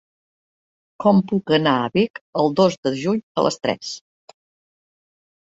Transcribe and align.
Com 1.03 1.19
puc 1.31 1.53
anar 1.57 1.73
a 1.81 1.91
Vic 1.97 2.21
el 2.41 2.49
dos 2.61 2.79
de 2.89 2.93
juny 3.03 3.21
a 3.35 3.45
les 3.49 3.61
tres? 3.67 3.93